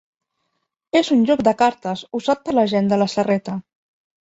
És 0.99 1.11
un 1.17 1.21
joc 1.31 1.43
de 1.49 1.53
cartes 1.61 2.03
usat 2.21 2.43
per 2.49 2.57
la 2.59 2.65
gent 2.75 2.91
de 2.95 3.01
la 3.05 3.11
Serreta. 3.17 3.57